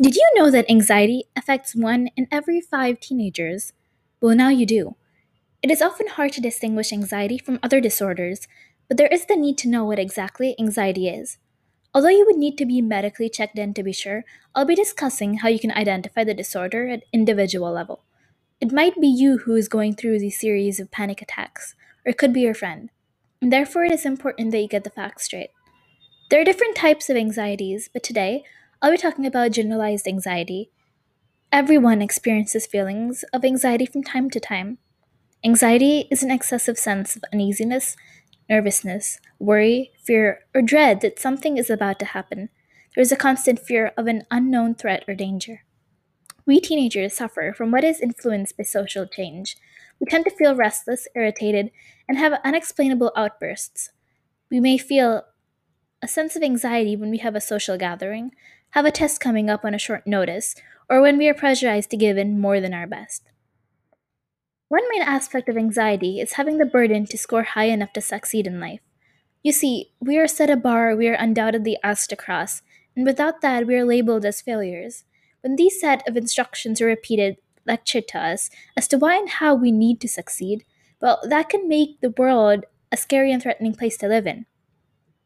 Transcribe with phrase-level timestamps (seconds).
[0.00, 3.74] Did you know that anxiety affects one in every five teenagers?
[4.18, 4.96] Well, now you do.
[5.62, 8.48] It is often hard to distinguish anxiety from other disorders,
[8.88, 11.36] but there is the need to know what exactly anxiety is.
[11.92, 15.38] Although you would need to be medically checked in to be sure, I'll be discussing
[15.38, 18.02] how you can identify the disorder at individual level.
[18.58, 21.74] It might be you who is going through these series of panic attacks,
[22.06, 22.88] or it could be your friend.
[23.42, 25.50] And therefore, it is important that you get the facts straight.
[26.30, 28.44] There are different types of anxieties, but today
[28.82, 30.70] I'll be talking about generalized anxiety.
[31.52, 34.78] Everyone experiences feelings of anxiety from time to time.
[35.44, 37.94] Anxiety is an excessive sense of uneasiness,
[38.48, 42.48] nervousness, worry, fear, or dread that something is about to happen.
[42.94, 45.60] There is a constant fear of an unknown threat or danger.
[46.46, 49.58] We teenagers suffer from what is influenced by social change.
[50.00, 51.70] We tend to feel restless, irritated,
[52.08, 53.90] and have unexplainable outbursts.
[54.50, 55.24] We may feel
[56.02, 58.32] a sense of anxiety when we have a social gathering,
[58.70, 60.54] have a test coming up on a short notice,
[60.88, 63.22] or when we are pressurized to give in more than our best.
[64.68, 68.46] One main aspect of anxiety is having the burden to score high enough to succeed
[68.46, 68.80] in life.
[69.42, 72.62] You see, we are set a bar we are undoubtedly asked to cross,
[72.94, 75.04] and without that, we are labeled as failures.
[75.40, 79.54] When these set of instructions are repeated, lectured to us as to why and how
[79.54, 80.64] we need to succeed,
[81.00, 84.46] well, that can make the world a scary and threatening place to live in.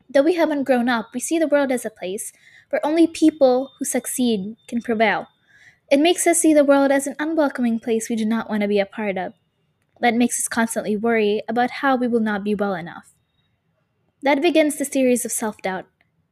[0.08, 2.32] Though we haven't grown up, we see the world as a place
[2.70, 5.28] where only people who succeed can prevail.
[5.90, 8.68] It makes us see the world as an unwelcoming place we do not want to
[8.68, 9.34] be a part of.
[10.00, 13.14] That makes us constantly worry about how we will not be well enough.
[14.22, 15.86] That begins the series of self doubt,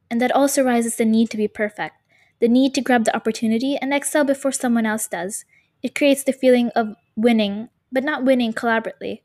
[0.09, 1.95] and that also rises the need to be perfect,
[2.39, 5.45] the need to grab the opportunity and excel before someone else does.
[5.81, 9.21] It creates the feeling of winning, but not winning collaboratively.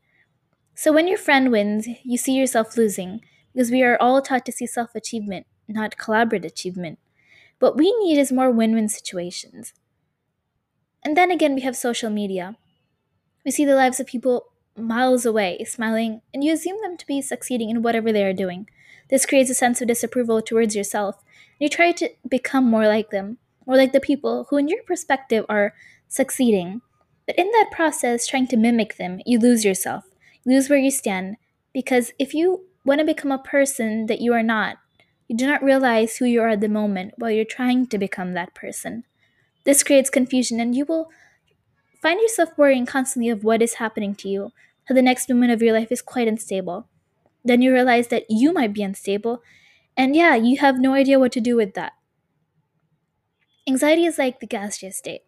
[0.75, 3.21] So when your friend wins, you see yourself losing,
[3.53, 6.99] because we are all taught to see self achievement, not collaborative achievement.
[7.59, 9.73] What we need is more win win situations.
[11.03, 12.57] And then again, we have social media.
[13.45, 17.21] We see the lives of people miles away, smiling, and you assume them to be
[17.21, 18.67] succeeding in whatever they are doing.
[19.09, 23.09] This creates a sense of disapproval towards yourself, and you try to become more like
[23.09, 25.73] them, more like the people who, in your perspective, are
[26.07, 26.81] succeeding.
[27.25, 30.05] But in that process, trying to mimic them, you lose yourself.
[30.43, 31.37] You lose where you stand,
[31.73, 34.77] because if you want to become a person that you are not,
[35.29, 38.33] you do not realize who you are at the moment while you're trying to become
[38.33, 39.03] that person.
[39.63, 41.09] This creates confusion, and you will
[42.01, 44.49] find yourself worrying constantly of what is happening to you,
[44.85, 46.87] how the next moment of your life is quite unstable.
[47.45, 49.43] Then you realize that you might be unstable,
[49.95, 51.93] and yeah, you have no idea what to do with that.
[53.67, 55.21] Anxiety is like the gaseous state,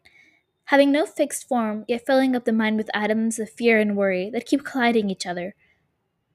[0.65, 4.31] having no fixed form, yet filling up the mind with atoms of fear and worry
[4.31, 5.53] that keep colliding each other.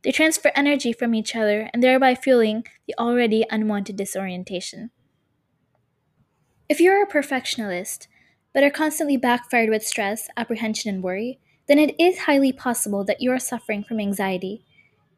[0.06, 4.90] They transfer energy from each other and thereby fueling the already unwanted disorientation.
[6.68, 8.06] If you're a perfectionist,
[8.54, 13.20] but are constantly backfired with stress, apprehension, and worry, then it is highly possible that
[13.20, 14.64] you are suffering from anxiety.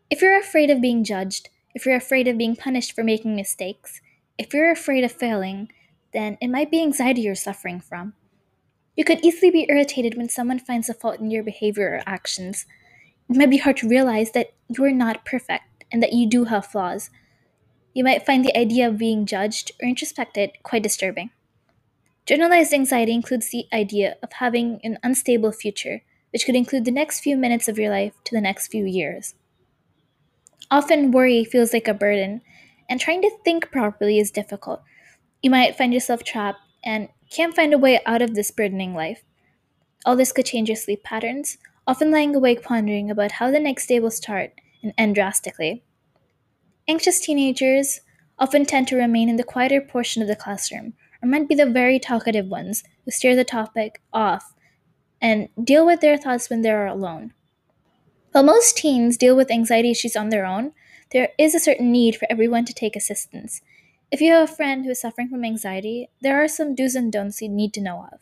[0.09, 4.01] If you're afraid of being judged, if you're afraid of being punished for making mistakes,
[4.39, 5.71] if you're afraid of failing,
[6.15, 8.15] then it might be anxiety you're suffering from.
[8.97, 12.65] You could easily be irritated when someone finds a fault in your behavior or actions,
[13.29, 16.45] it might be hard to realize that you are not perfect and that you do
[16.45, 17.11] have flaws.
[17.95, 21.31] You might find the idea of being judged or introspected quite disturbing.
[22.27, 27.21] Generalized anxiety includes the idea of having an unstable future, which could include the next
[27.21, 29.35] few minutes of your life to the next few years.
[30.71, 32.43] Often, worry feels like a burden,
[32.89, 34.83] and trying to think properly is difficult.
[35.43, 39.23] You might find yourself trapped and can't find a way out of this burdening life.
[40.05, 41.57] All this could change your sleep patterns,
[41.89, 45.83] often lying awake pondering about how the next day will start and end drastically.
[46.87, 48.03] Anxious teenagers
[48.39, 51.65] often tend to remain in the quieter portion of the classroom, or might be the
[51.65, 54.55] very talkative ones who steer the topic off
[55.21, 57.33] and deal with their thoughts when they are alone.
[58.33, 60.73] While most teens deal with anxiety issues on their own,
[61.13, 63.63] there is a certain need for everyone to take assistance.
[64.13, 67.11] If you have a friend who is suffering from anxiety, there are some do's and
[67.11, 68.21] don'ts you need to know of.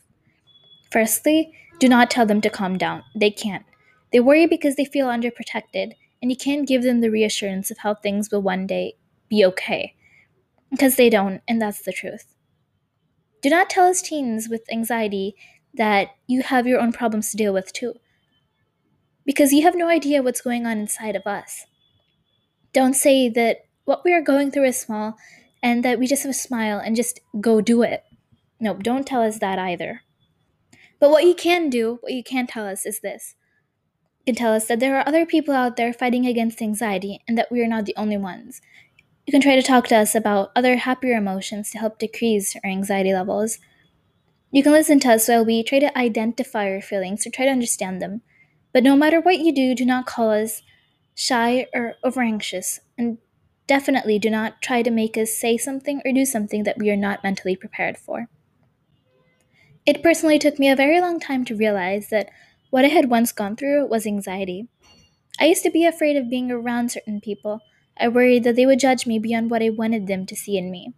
[0.89, 3.03] Firstly, do not tell them to calm down.
[3.15, 3.65] They can't.
[4.11, 7.93] They worry because they feel underprotected, and you can't give them the reassurance of how
[7.93, 8.95] things will one day
[9.29, 9.95] be okay.
[10.71, 12.35] Because they don't, and that's the truth.
[13.41, 15.35] Do not tell us teens with anxiety
[15.73, 17.93] that you have your own problems to deal with too.
[19.25, 21.65] Because you have no idea what's going on inside of us.
[22.73, 25.17] Don't say that what we are going through is small
[25.61, 28.03] and that we just have a smile and just go do it.
[28.59, 30.01] No, don't tell us that either.
[30.99, 33.35] But what you can do, what you can tell us is this.
[34.25, 37.37] You can tell us that there are other people out there fighting against anxiety and
[37.37, 38.61] that we are not the only ones.
[39.25, 42.69] You can try to talk to us about other happier emotions to help decrease our
[42.69, 43.59] anxiety levels.
[44.51, 47.51] You can listen to us while we try to identify our feelings or try to
[47.51, 48.21] understand them.
[48.73, 50.61] But no matter what you do, do not call us
[51.13, 53.17] shy or over anxious, and
[53.65, 56.95] definitely do not try to make us say something or do something that we are
[56.95, 58.29] not mentally prepared for.
[59.87, 62.29] It personally took me a very long time to realize that
[62.69, 64.67] what I had once gone through was anxiety.
[65.39, 67.61] I used to be afraid of being around certain people.
[67.97, 70.71] I worried that they would judge me beyond what I wanted them to see in
[70.71, 70.93] me.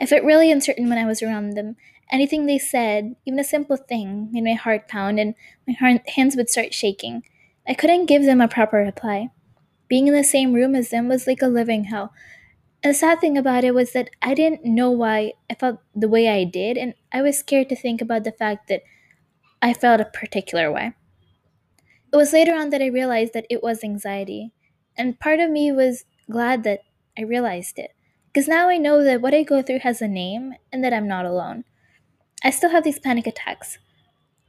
[0.00, 1.76] I felt really uncertain when I was around them.
[2.12, 5.34] Anything they said, even a simple thing, made my heart pound and
[5.66, 7.24] my hands would start shaking.
[7.68, 9.30] I couldn't give them a proper reply.
[9.88, 12.12] Being in the same room as them was like a living hell.
[12.86, 16.28] The sad thing about it was that I didn't know why I felt the way
[16.28, 18.82] I did, and I was scared to think about the fact that
[19.60, 20.92] I felt a particular way.
[22.12, 24.52] It was later on that I realized that it was anxiety,
[24.96, 26.82] and part of me was glad that
[27.18, 27.90] I realized it.
[28.28, 31.08] Because now I know that what I go through has a name and that I'm
[31.08, 31.64] not alone.
[32.44, 33.78] I still have these panic attacks.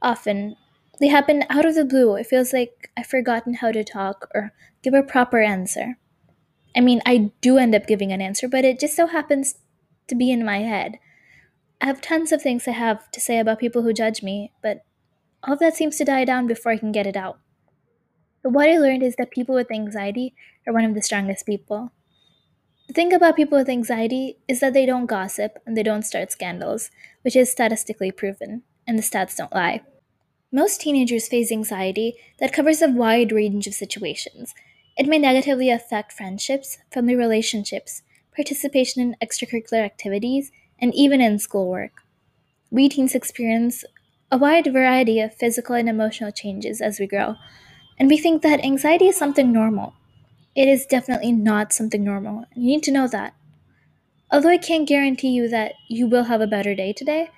[0.00, 0.54] Often,
[1.00, 2.14] they happen out of the blue.
[2.14, 4.52] It feels like I've forgotten how to talk or
[4.84, 5.98] give a proper answer.
[6.76, 9.56] I mean, I do end up giving an answer, but it just so happens
[10.08, 10.98] to be in my head.
[11.80, 14.84] I have tons of things I have to say about people who judge me, but
[15.42, 17.38] all of that seems to die down before I can get it out.
[18.42, 20.34] But what I learned is that people with anxiety
[20.66, 21.92] are one of the strongest people.
[22.88, 26.32] The thing about people with anxiety is that they don't gossip and they don't start
[26.32, 26.90] scandals,
[27.22, 29.82] which is statistically proven, and the stats don't lie.
[30.50, 34.54] Most teenagers face anxiety that covers a wide range of situations.
[34.98, 38.02] It may negatively affect friendships, family relationships,
[38.34, 40.50] participation in extracurricular activities,
[40.80, 42.02] and even in schoolwork.
[42.70, 43.84] We teens experience
[44.30, 47.36] a wide variety of physical and emotional changes as we grow,
[47.98, 49.94] and we think that anxiety is something normal.
[50.56, 52.46] It is definitely not something normal.
[52.54, 53.34] You need to know that.
[54.30, 57.30] Although I can't guarantee you that you will have a better day today,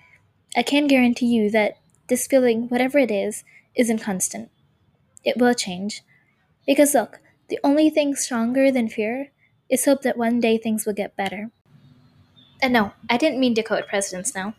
[0.57, 1.79] I can guarantee you that
[2.09, 3.45] this feeling, whatever it is,
[3.77, 4.51] isn't constant.
[5.25, 6.03] It will change.
[6.67, 7.21] Because look,
[7.51, 9.33] the only thing stronger than fear
[9.69, 11.51] is hope that one day things will get better.
[12.63, 14.55] And no, I didn't mean to quote presidents now.